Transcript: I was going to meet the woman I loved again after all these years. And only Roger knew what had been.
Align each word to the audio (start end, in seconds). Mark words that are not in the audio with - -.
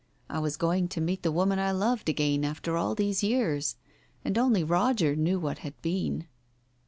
I 0.31 0.39
was 0.39 0.57
going 0.57 0.87
to 0.87 0.99
meet 0.99 1.21
the 1.21 1.31
woman 1.31 1.59
I 1.59 1.69
loved 1.69 2.09
again 2.09 2.43
after 2.43 2.75
all 2.75 2.95
these 2.95 3.21
years. 3.23 3.75
And 4.25 4.35
only 4.35 4.63
Roger 4.63 5.15
knew 5.15 5.37
what 5.39 5.59
had 5.59 5.79
been. 5.83 6.25